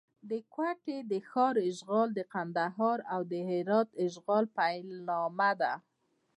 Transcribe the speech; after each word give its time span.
د 0.29 0.31
کوټې 0.53 0.97
د 1.11 1.13
ښار 1.29 1.55
اشغال 1.69 2.07
د 2.15 2.19
کندهار 2.33 2.99
او 3.13 3.21
هرات 3.49 3.87
د 3.93 3.97
اشغال 4.07 4.45
پیلامه 4.57 5.51
ده. 5.61 5.73